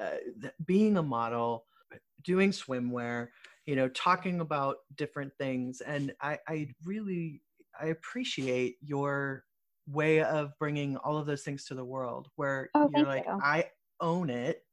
[0.00, 1.64] uh, being a model,
[2.22, 3.28] doing swimwear
[3.66, 7.40] you know talking about different things and i i really
[7.80, 9.44] i appreciate your
[9.86, 13.38] way of bringing all of those things to the world where oh, you're like you.
[13.42, 13.64] i
[14.00, 14.64] own it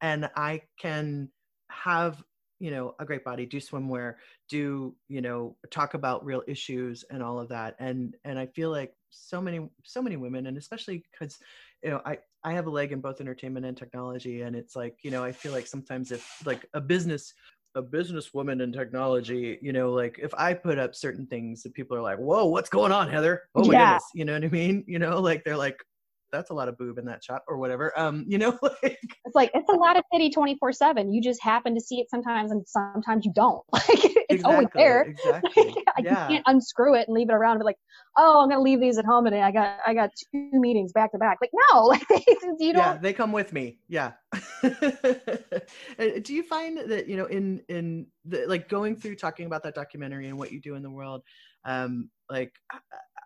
[0.00, 1.30] and I can
[1.70, 2.22] have
[2.58, 4.16] you know a great body do swimwear
[4.48, 8.70] do you know talk about real issues and all of that and and i feel
[8.70, 11.38] like so many so many women and especially because
[11.82, 14.98] you know i i have a leg in both entertainment and technology and it's like
[15.02, 17.32] you know i feel like sometimes if like a business
[17.74, 21.96] a businesswoman in technology, you know, like if I put up certain things that people
[21.96, 23.42] are like, whoa, what's going on, Heather?
[23.54, 23.86] Oh my yeah.
[23.86, 24.04] goodness.
[24.14, 24.84] You know what I mean?
[24.86, 25.80] You know, like they're like,
[26.32, 27.92] that's a lot of boob in that shot or whatever.
[27.98, 31.12] Um, you know, like it's like it's a lot of titty 24 seven.
[31.12, 33.62] You just happen to see it sometimes and sometimes you don't.
[33.80, 35.02] Like it's exactly, always there.
[35.08, 35.74] Exactly.
[36.02, 36.28] yeah.
[36.28, 37.78] You can't unscrew it and leave it around and be like,
[38.16, 39.42] oh, I'm gonna leave these at home today.
[39.42, 41.38] I got I got two meetings back to back.
[41.40, 42.06] Like, no, like
[42.58, 43.78] you don't Yeah, they come with me.
[43.88, 44.12] Yeah.
[44.62, 49.74] do you find that, you know, in in the, like going through talking about that
[49.74, 51.22] documentary and what you do in the world,
[51.64, 52.52] um, like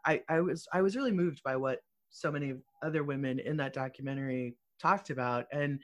[0.05, 1.81] I, I was I was really moved by what
[2.15, 5.47] so many other women in that documentary talked about.
[5.53, 5.81] And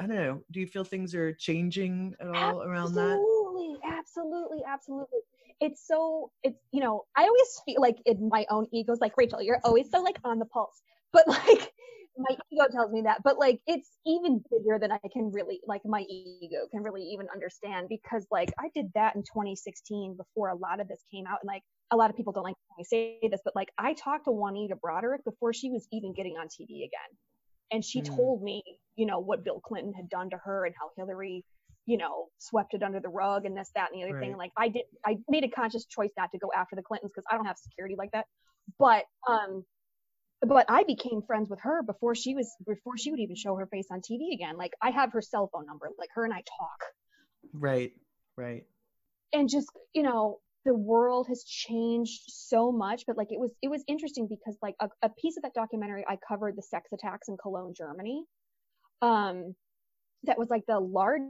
[0.00, 3.12] i don't know do you feel things are changing at all absolutely, around that?
[3.12, 5.18] Absolutely absolutely absolutely.
[5.60, 9.40] It's so it's you know i always feel like in my own ego's like rachel
[9.40, 10.82] you're always so like on the pulse.
[11.12, 11.72] But like
[12.16, 15.82] my ego tells me that but like it's even bigger than i can really like
[15.84, 20.54] my ego can really even understand because like i did that in 2016 before a
[20.54, 22.84] lot of this came out and like a lot of people don't like when I
[22.84, 26.46] say this, but like I talked to Juanita Broaddrick before she was even getting on
[26.46, 27.10] TV again.
[27.70, 28.16] And she mm.
[28.16, 28.62] told me,
[28.96, 31.44] you know, what Bill Clinton had done to her and how Hillary,
[31.86, 34.28] you know, swept it under the rug and this, that, and the other right.
[34.28, 34.36] thing.
[34.36, 37.26] like I did, I made a conscious choice not to go after the Clintons because
[37.30, 38.26] I don't have security like that.
[38.78, 39.64] But, um,
[40.46, 43.66] but I became friends with her before she was, before she would even show her
[43.66, 44.56] face on TV again.
[44.56, 46.80] Like I have her cell phone number, like her and I talk.
[47.52, 47.92] Right.
[48.36, 48.64] Right.
[49.32, 53.68] And just, you know, the world has changed so much but like it was it
[53.68, 57.28] was interesting because like a, a piece of that documentary i covered the sex attacks
[57.28, 58.24] in cologne germany
[59.02, 59.54] um
[60.24, 61.22] that was like the large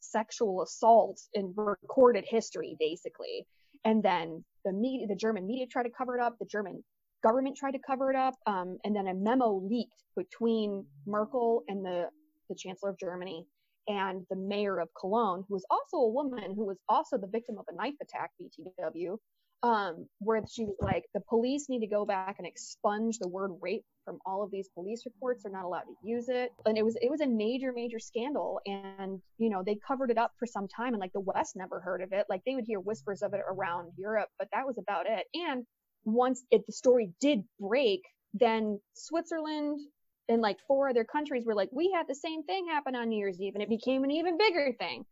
[0.00, 3.46] sexual assault in recorded history basically
[3.84, 6.84] and then the media the german media tried to cover it up the german
[7.26, 11.84] government tried to cover it up um, and then a memo leaked between merkel and
[11.84, 12.04] the
[12.48, 13.46] the chancellor of germany
[13.88, 17.56] and the mayor of Cologne, who was also a woman who was also the victim
[17.58, 19.16] of a knife attack, BTW,
[19.62, 23.52] um, where she was like, the police need to go back and expunge the word
[23.60, 25.42] rape from all of these police reports.
[25.42, 26.50] They're not allowed to use it.
[26.66, 28.60] And it was it was a major, major scandal.
[28.66, 31.80] And, you know, they covered it up for some time and like the West never
[31.80, 32.26] heard of it.
[32.28, 35.26] Like they would hear whispers of it around Europe, but that was about it.
[35.34, 35.64] And
[36.06, 39.80] once it the story did break, then Switzerland,
[40.28, 43.18] and like four other countries were like, we had the same thing happen on New
[43.18, 45.04] Year's Eve, and it became an even bigger thing.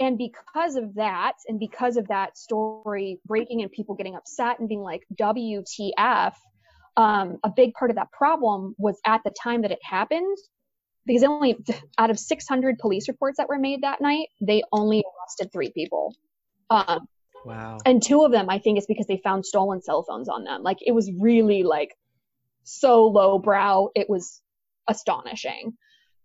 [0.00, 4.68] And because of that, and because of that story breaking and people getting upset and
[4.68, 6.34] being like, WTF,
[6.96, 10.36] um, a big part of that problem was at the time that it happened,
[11.04, 11.56] because only
[11.96, 16.14] out of 600 police reports that were made that night, they only arrested three people.
[16.70, 17.08] Um,
[17.44, 17.78] wow.
[17.84, 20.62] And two of them, I think, is because they found stolen cell phones on them.
[20.62, 21.96] Like it was really like
[22.64, 23.90] so low brow.
[23.94, 24.40] It was
[24.88, 25.76] astonishing.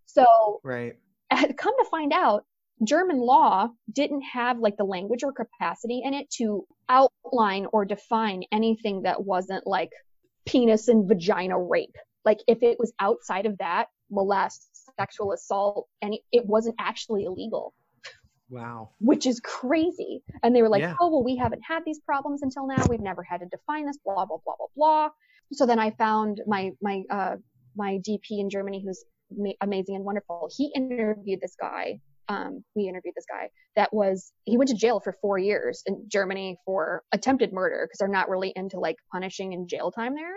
[0.05, 0.93] So, right.
[1.31, 2.45] Come to find out,
[2.83, 8.43] German law didn't have like the language or capacity in it to outline or define
[8.51, 9.91] anything that wasn't like
[10.45, 11.95] penis and vagina rape.
[12.25, 17.73] Like if it was outside of that, molest, sexual assault, and it wasn't actually illegal.
[18.53, 18.91] Wow.
[18.99, 20.21] Which is crazy.
[20.43, 20.93] And they were like, yeah.
[21.01, 22.85] oh, well, we haven't had these problems until now.
[22.87, 25.09] We've never had to define this, blah, blah, blah, blah, blah.
[25.51, 27.35] So then I found my, my, uh,
[27.75, 29.03] my DP in Germany, who's
[29.35, 31.99] ma- amazing and wonderful, he interviewed this guy.
[32.29, 36.05] Um, we interviewed this guy that was he went to jail for four years in
[36.07, 40.35] Germany for attempted murder because they're not really into like punishing and jail time there.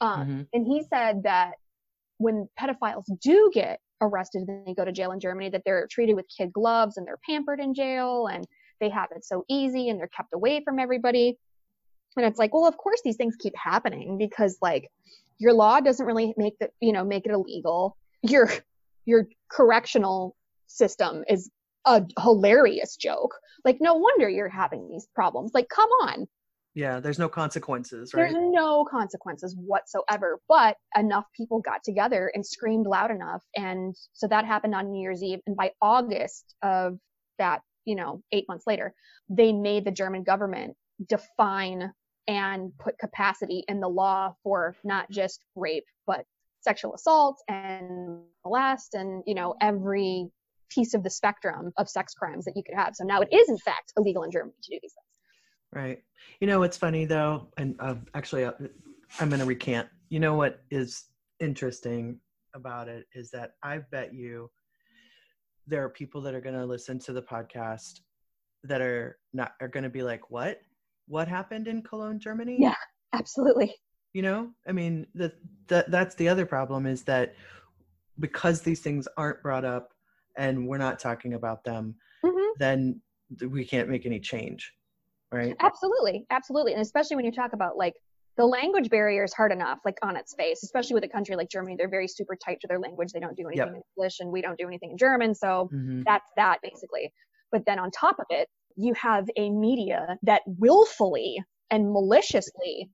[0.00, 0.42] Um, mm-hmm.
[0.54, 1.56] And he said that
[2.16, 6.14] when pedophiles do get arrested and they go to jail in Germany, that they're treated
[6.14, 8.46] with kid gloves and they're pampered in jail and
[8.80, 11.38] they have it so easy and they're kept away from everybody.
[12.16, 14.90] And it's like, well, of course these things keep happening because like
[15.38, 17.96] your law doesn't really make the you know make it illegal.
[18.22, 18.50] Your
[19.04, 20.34] your correctional
[20.66, 21.50] system is
[21.84, 23.34] a hilarious joke.
[23.64, 25.52] Like no wonder you're having these problems.
[25.54, 26.26] Like come on
[26.76, 32.46] yeah there's no consequences right there's no consequences whatsoever but enough people got together and
[32.46, 36.96] screamed loud enough and so that happened on new year's eve and by august of
[37.38, 38.94] that you know eight months later
[39.28, 40.76] they made the german government
[41.08, 41.90] define
[42.28, 46.24] and put capacity in the law for not just rape, but
[46.60, 50.28] sexual assault and molest and, you know, every
[50.68, 52.94] piece of the spectrum of sex crimes that you could have.
[52.96, 55.05] So now it is, in fact, illegal in Germany to do these things.
[55.72, 56.02] Right.
[56.40, 58.52] You know, what's funny though, and uh, actually, uh,
[59.20, 59.88] I'm going to recant.
[60.08, 61.06] You know what is
[61.40, 62.18] interesting
[62.54, 64.50] about it is that I bet you
[65.66, 68.00] there are people that are going to listen to the podcast
[68.64, 70.60] that are not are going to be like what
[71.08, 72.74] what happened in cologne germany Yeah,
[73.12, 73.74] absolutely.
[74.12, 75.32] you know i mean the,
[75.68, 77.34] the that's the other problem is that
[78.18, 79.92] because these things aren't brought up
[80.36, 83.00] and we're not talking about them hmm then
[83.50, 84.72] we can't make any change
[85.32, 87.94] right Absolutely, absolutely, and especially when you talk about like
[88.36, 91.48] the language barrier is hard enough, like on its face, especially with a country like
[91.48, 91.74] Germany.
[91.78, 93.12] They're very super tight to their language.
[93.12, 93.76] They don't do anything Yep.
[93.76, 95.34] in English, and we don't do anything in German.
[95.34, 96.04] So Mhm.
[96.04, 97.12] that's that basically.
[97.50, 102.90] But then on top of it, you have a media that willfully and maliciously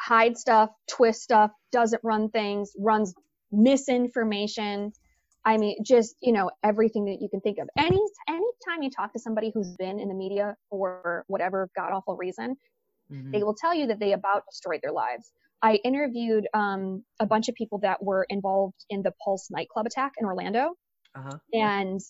[0.00, 3.14] hides stuff, twists stuff, doesn't run things, runs
[3.52, 4.92] misinformation.
[5.44, 7.68] I mean, just you know everything that you can think of.
[7.78, 12.16] Any anytime you talk to somebody who's been in the media for whatever god awful
[12.16, 12.56] reason,
[13.10, 13.32] Mhm.
[13.32, 15.32] they will tell you that they about destroyed their lives.
[15.62, 20.12] I interviewed um, a bunch of people that were involved in the Pulse nightclub attack
[20.18, 20.74] in Orlando,
[21.14, 22.00] uh-huh and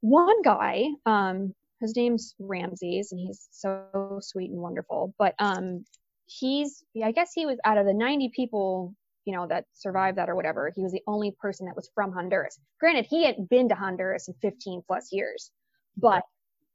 [0.00, 5.14] one guy, um, his name's Ramses, and he's so sweet and wonderful.
[5.18, 5.84] But um,
[6.26, 8.94] he's, I guess he was out of the 90 people,
[9.26, 10.72] you know, that survived that or whatever.
[10.74, 12.58] He was the only person that was from Honduras.
[12.80, 15.50] Granted, he hadn't been to Honduras in 15 plus years,
[15.96, 16.22] but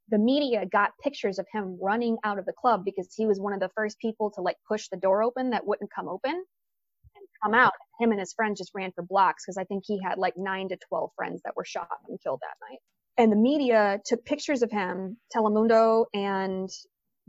[0.08, 3.54] the media got pictures of him running out of the club because he was one
[3.54, 7.26] of the first people to like push the door open that wouldn't come open and
[7.42, 7.72] come out.
[7.98, 10.68] Him and his friends just ran for blocks because I think he had like nine
[10.68, 12.80] to 12 friends that were shot and killed that night.
[13.16, 16.68] And the media took pictures of him, Telemundo and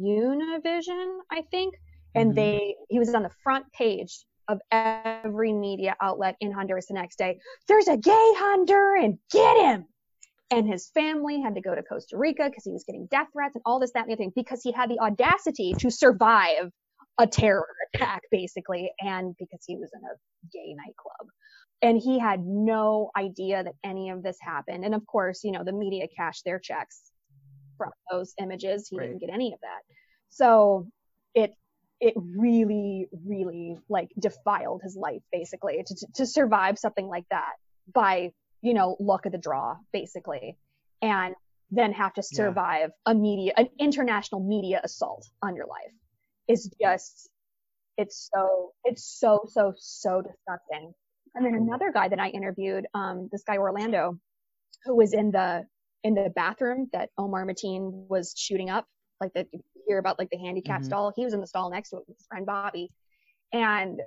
[0.01, 1.75] Univision, I think,
[2.15, 2.35] and Mhm.
[2.35, 7.17] they he was on the front page of every media outlet in Honduras the next
[7.17, 7.39] day.
[7.67, 9.85] There's a gay Honduran, get him!
[10.51, 13.55] And his family had to go to Costa Rica because he was getting death threats
[13.55, 16.71] and all this, that, and the other thing because he had the audacity to survive
[17.19, 20.13] a terror attack, basically, and because he was in a
[20.51, 21.27] gay nightclub.
[21.81, 24.85] And he had no idea that any of this happened.
[24.85, 27.11] And of course, you know, the media cashed their checks
[27.77, 28.87] from those images.
[28.87, 29.07] He Right.
[29.07, 29.81] didn't get any of that.
[30.29, 30.87] So
[31.33, 31.55] it
[32.03, 37.53] it really, really like defiled his life basically to, to, survive something like that
[37.93, 40.57] by, you know, luck of the draw, basically.
[41.01, 41.33] And
[41.71, 42.37] then have to Yeah.
[42.37, 45.93] survive a media an international media assault on your life
[46.49, 47.29] is just
[47.97, 50.93] it's so it's so so so disgusting
[51.35, 54.19] and then another guy that i interviewed um this guy orlando
[54.83, 55.65] who was in the
[56.03, 58.85] in the bathroom that omar mateen was shooting up
[59.23, 60.85] like that you hear about like the handicap Mhm.
[60.85, 62.91] stall he was in the stall next to it with his friend bobby.
[63.51, 64.01] And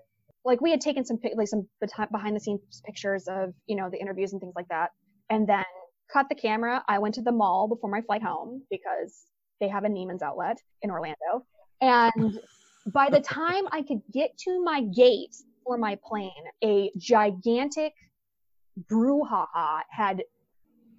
[0.45, 1.69] like we had taken some like some
[2.13, 4.91] behind the scenes pictures of you know the interviews and things like that.
[5.31, 5.65] And then
[6.13, 6.85] cut the camera.
[6.89, 9.27] I went to the mall before my flight home because
[9.61, 11.45] they have a neiman's outlet in orlando.
[11.81, 12.39] And
[12.87, 16.31] by the time I could get to my gate for my plane,
[16.63, 17.93] a gigantic
[18.91, 20.23] brouhaha had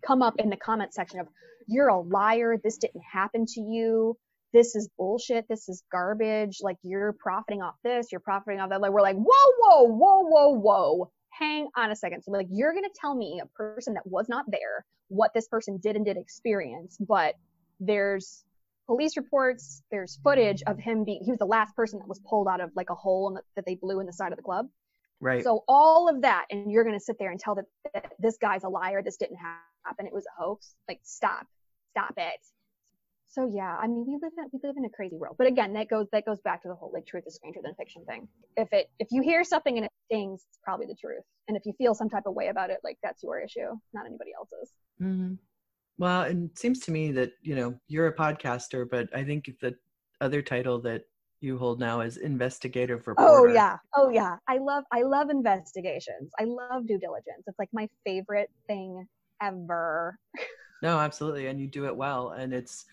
[0.05, 1.27] come up in the comment section of,
[1.67, 2.57] you're a liar.
[2.63, 4.17] This didn't happen to you.
[4.53, 5.45] This is bullshit.
[5.49, 6.59] This is garbage.
[6.61, 8.07] Like you're profiting off this.
[8.11, 8.81] You're profiting off that.
[8.81, 11.11] Like we're like, whoa, whoa, whoa, whoa, whoa.
[11.29, 12.23] Hang on a second.
[12.23, 15.47] So like, you're going to tell me a person that was not there what this
[15.47, 17.35] person did and did experience, but
[17.79, 18.43] there's
[18.87, 22.47] police reports, there's footage of him being, he was the last person that was pulled
[22.47, 24.43] out of like a hole in the, that they blew in the side of the
[24.43, 24.67] club.
[25.19, 28.13] right So all of that, and you're going to sit there and tell that, that
[28.17, 30.73] this guy's a liar, this didn't happen, it was a hoax.
[30.87, 31.45] Like, stop,
[31.97, 32.39] stop it.
[33.29, 35.35] So yeah, I mean, we live in we live in a crazy world.
[35.37, 37.73] But again, that goes that goes back to the whole like truth is stranger than
[37.75, 38.27] fiction thing.
[38.55, 41.23] If it if you hear something and it stings, it's probably the truth.
[41.47, 44.05] And if you feel some type of way about it, like that's your issue, not
[44.05, 44.71] anybody else's.
[44.99, 45.33] hmm
[45.97, 49.49] Well, and it seems to me that you know you're a podcaster, but I think
[49.61, 49.75] the
[50.21, 51.03] other title that
[51.41, 53.49] you hold now is investigative reporter.
[53.49, 53.77] Oh yeah.
[53.95, 54.37] Oh yeah.
[54.47, 56.31] I love I love investigations.
[56.39, 57.43] I love due diligence.
[57.45, 59.05] It's like my favorite thing
[59.41, 60.17] ever.
[60.81, 62.85] No, absolutely, and you do it well, and it's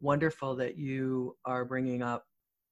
[0.00, 2.26] wonderful that you are bringing up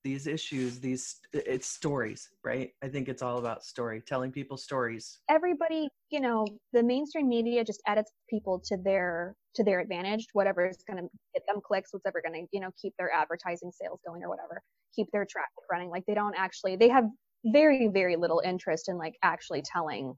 [0.05, 0.81] these issues.
[0.81, 2.73] These it's stories, right?
[2.83, 5.21] I think it's all about story, telling people stories.
[5.31, 10.67] Everybody, you know, the mainstream media just edits people to their to their advantage, whatever
[10.69, 14.01] is going to get them clicks, whatever going to, you know, keep their advertising sales
[14.07, 14.63] going or whatever,
[14.95, 15.89] keep their traffic running.
[15.91, 17.05] Like they don't actually they have
[17.47, 20.15] very very little interest in like actually telling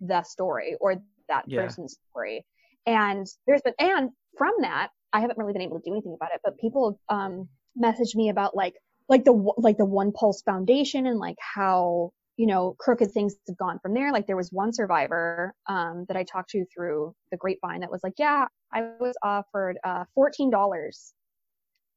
[0.00, 0.96] the story or
[1.28, 1.54] that Yeah.
[1.54, 2.46] person's story.
[2.88, 6.30] And there's been and from that, I haven't really been able to do anything about
[6.34, 7.48] it, but people um
[7.80, 8.74] messaged me about like
[9.08, 13.58] like the like the One Pulse Foundation and like how you know crooked things have
[13.58, 14.10] gone from there.
[14.10, 18.00] Like there was one survivor um, that I talked to through the grapevine that was
[18.02, 21.12] like, yeah, I was offered uh, fourteen dollars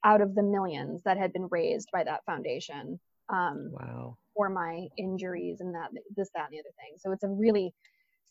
[0.03, 2.99] out of the millions that had been raised by that foundation
[3.29, 4.17] um, Wow.
[4.35, 6.97] for my injuries and that this that and the other thing.
[6.97, 7.73] So it's a really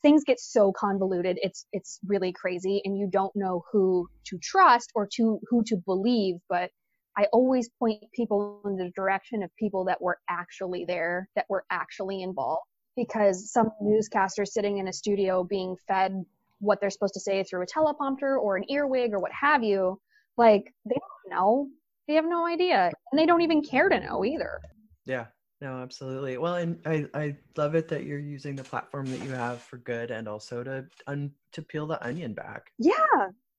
[0.03, 1.39] things get so convoluted.
[1.43, 5.77] It's it's really crazy, and you don't know who to trust or to who to
[5.77, 6.37] believe.
[6.49, 6.71] But
[7.17, 11.65] I always point people in the direction of people that were actually there, that were
[11.71, 12.63] actually involved.
[12.97, 16.25] Because some newscaster sitting in a studio being fed
[16.61, 19.99] what they're supposed to say through a teleprompter or an earwig or what have you,
[20.37, 21.69] like they don't know.
[22.07, 22.91] They have no idea.
[23.11, 24.61] And they don't even care to know either.
[25.07, 25.27] Yeah.
[25.61, 26.39] No, absolutely.
[26.39, 29.77] Well, and I, I love it that you're using the platform that you have for
[29.77, 32.73] good and also to un, to peel the onion back.
[32.79, 32.95] Yeah.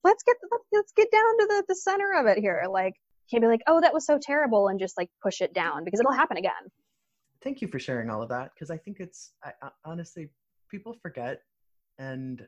[0.03, 2.63] Let's get let's, let's get down to the, the center of it here.
[2.67, 2.95] Like
[3.29, 5.99] can't be like, oh, that was so terrible and just like push it down because
[5.99, 6.51] it'll happen again.
[7.43, 10.29] Thank you for sharing all of that because I think it's I, I, honestly
[10.69, 11.41] people forget
[11.99, 12.45] and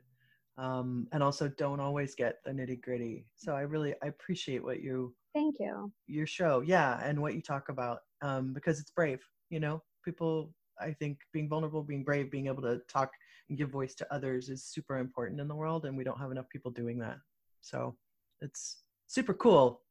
[0.57, 3.27] um, and also don't always get the nitty gritty.
[3.35, 7.41] So I really I appreciate what you thank you your show yeah and what you
[7.41, 9.21] talk about um, because it's brave.
[9.53, 13.11] You know, people I think being vulnerable, being brave, being able to talk
[13.49, 16.31] and give voice to others is super important in the world, and we don't have
[16.31, 17.17] enough people doing that.
[17.61, 17.95] So
[18.41, 19.83] it's super cool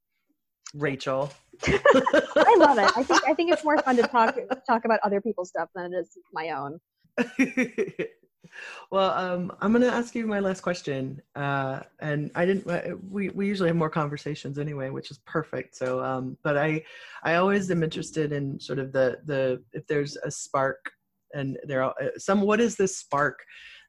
[0.75, 1.33] Rachel.
[1.67, 2.91] I love it.
[2.97, 5.93] I think I think it's more fun to talk talk about other people's stuff than
[5.93, 6.81] it is my own.
[8.91, 12.67] well, um, I'm going to ask you my last question, uh, and I didn't.
[12.67, 15.77] Uh, we we usually have more conversations anyway, which is perfect.
[15.77, 16.85] So, um, but I
[17.23, 20.91] I always am interested in sort of the the if there's a spark,
[21.35, 22.43] and there are uh, some.
[22.43, 23.41] What is this spark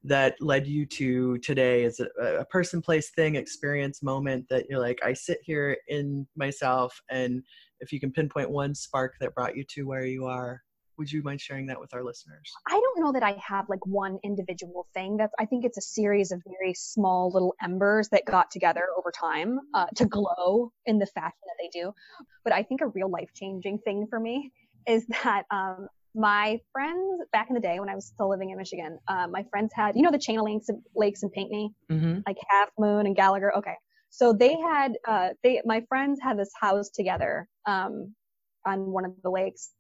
[0.04, 1.84] that led you to today?
[1.84, 6.28] Is it a person, place, thing, experience, moment that you're like, I sit here in
[6.36, 7.44] myself, and
[7.80, 10.62] if you can pinpoint one spark that brought you to where you are,
[10.98, 12.52] would you mind sharing that with our listeners?
[12.68, 15.18] I don't know that I have like one individual thing.
[15.18, 19.12] That's I think it's a series of very small little embers that got together over
[19.12, 21.94] time uh, to glow in the fashion that they do.
[22.44, 24.52] But I think a real life changing thing for me
[24.88, 28.58] is that um, my friends back in the day when I was still living in
[28.58, 32.20] Michigan, uh, my friends had, you know, the chain of lakes, lakes in Pinckney, mm-hmm.
[32.28, 33.56] like Half Moon and Gallagher.
[33.58, 33.76] Okay.
[34.10, 38.14] So they had, uh, they, my friends had this house together, um,
[38.66, 39.72] on one of the lakes.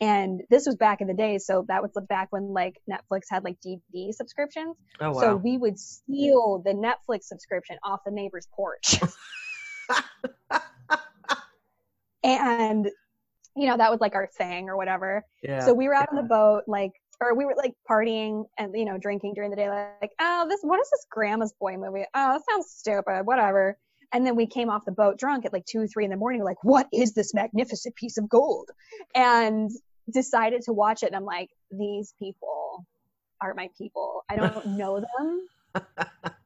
[0.00, 1.38] And this was back in the day.
[1.38, 4.76] So that was back when like Netflix had like DVD subscriptions.
[5.00, 5.20] Oh, wow.
[5.20, 8.98] So we would steal the Netflix subscription off the neighbor's porch.
[12.24, 12.88] and
[13.56, 15.24] you know, that was like our thing or whatever.
[15.42, 15.60] Yeah.
[15.60, 16.18] So we were out yeah.
[16.18, 19.56] on the boat, like, or we were like partying and, you know, drinking during the
[19.56, 22.04] day, like, oh, this, what is this grandma's boy movie?
[22.14, 23.76] Oh, that sounds stupid, whatever.
[24.12, 26.42] And then we came off the boat drunk at like two, three in the morning,
[26.42, 28.70] like, what is this magnificent piece of gold?
[29.14, 29.70] And
[30.10, 31.06] decided to watch it.
[31.06, 32.84] And I'm like, these people
[33.40, 34.22] are my people.
[34.28, 35.46] I don't know them,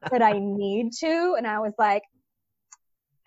[0.09, 1.35] but I need to.
[1.37, 2.03] And I was like,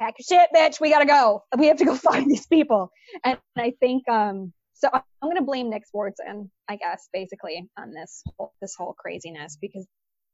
[0.01, 0.81] pack your shit, bitch.
[0.81, 1.43] We gotta go.
[1.57, 2.91] We have to go find these people.
[3.25, 8.23] And I think um so I'm gonna blame Nick Swardson, I guess, basically on this
[8.37, 9.87] whole, this whole craziness because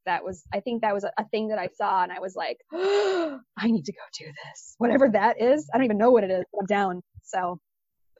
[0.06, 2.36] that was I think that was a, a thing that I saw and I was
[2.36, 4.74] like, oh, I need to go do this.
[4.78, 5.68] Whatever that is.
[5.72, 7.02] I don't even know what it is, but I'm down.
[7.22, 7.58] So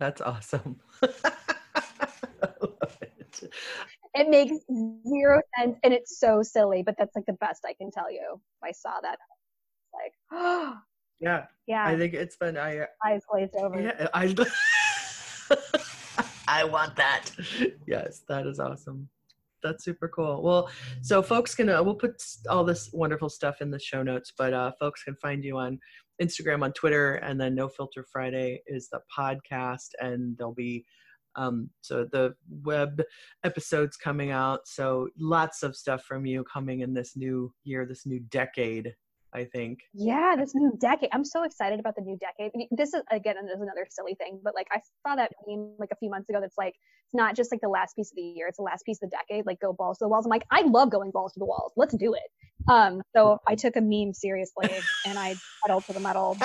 [0.01, 0.81] that's awesome.
[3.21, 3.53] it.
[4.15, 4.55] it makes
[5.09, 8.41] zero sense and it's so silly, but that's like the best I can tell you.
[8.63, 9.19] I saw that
[9.93, 10.77] like, oh,
[11.21, 11.45] yeah.
[11.67, 11.87] Yeah.
[11.87, 13.81] I think it's been I eyes glazed over.
[13.81, 14.35] Yeah, I
[16.49, 17.31] I want that.
[17.87, 19.09] Yes, that is awesome.
[19.63, 20.43] That's super cool.
[20.43, 24.33] Well, so folks can uh, we'll put all this wonderful stuff in the show notes,
[24.37, 25.79] but uh, folks can find you on
[26.21, 30.85] Instagram, on Twitter, and then No Filter Friday is the podcast, and there'll be
[31.37, 33.03] um, so the web
[33.45, 34.61] episodes coming out.
[34.67, 38.95] So lots of stuff from you coming in this new year, this new decade
[39.35, 39.81] I think.
[39.93, 41.11] Yeah, this new decade.
[41.13, 42.53] I'm so excited about the new decade.
[42.71, 45.97] This is again, there's another silly thing, but like I saw that meme like a
[45.97, 46.41] few months ago.
[46.41, 46.75] That's like
[47.07, 49.11] it's not just like the last piece of the year; it's the last piece of
[49.11, 49.45] the decade.
[49.45, 50.25] Like go balls to the walls.
[50.25, 51.73] I'm like, I love going balls to the walls.
[51.77, 52.71] Let's do it.
[52.71, 54.71] Um, so I took a meme seriously
[55.05, 55.35] and I
[55.67, 56.37] pedal to the metal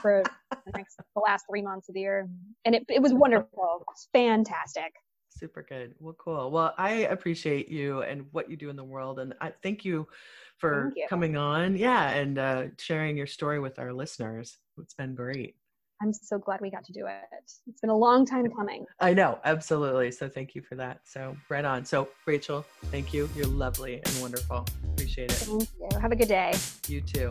[0.00, 2.28] for the next the last three months of the year,
[2.64, 3.84] and it it was wonderful.
[3.90, 4.92] It's fantastic.
[5.30, 5.94] Super good.
[6.00, 6.50] Well, cool.
[6.50, 10.08] Well, I appreciate you and what you do in the world, and I thank you
[10.58, 11.76] for coming on.
[11.76, 14.58] Yeah, and uh, sharing your story with our listeners.
[14.78, 15.56] It's been great.
[16.02, 17.42] I'm so glad we got to do it.
[17.66, 18.86] It's been a long time coming.
[19.00, 20.10] I know, absolutely.
[20.12, 21.00] So thank you for that.
[21.04, 21.84] So right on.
[21.84, 23.28] So Rachel, thank you.
[23.36, 24.64] You're lovely and wonderful.
[24.92, 25.34] Appreciate it.
[25.34, 25.98] Thank you.
[26.00, 26.54] Have a good day.
[26.88, 27.28] You too.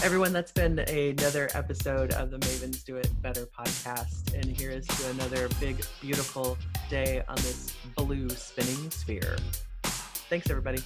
[0.00, 4.32] Everyone, that's been another episode of the Mavens Do It Better podcast.
[4.32, 6.56] And here is to another big, beautiful
[6.88, 9.36] day on this blue spinning sphere.
[9.82, 10.82] Thanks, everybody.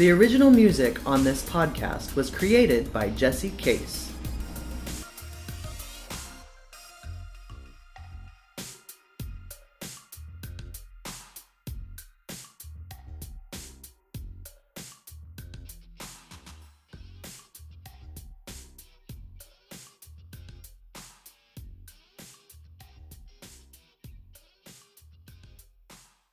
[0.00, 3.99] The original music on this podcast was created by Jesse Case.